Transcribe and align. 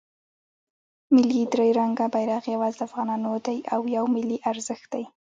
ملی 1.13 1.41
درې 1.53 1.67
رنګه 1.79 2.05
بیرغ 2.13 2.43
یواځې 2.53 2.77
د 2.79 2.81
افغانانو 2.87 3.33
دی 3.45 3.57
او 3.73 3.81
یو 3.95 4.05
ملی 4.15 4.37
ارزښت 4.51 4.87
دی. 4.93 5.03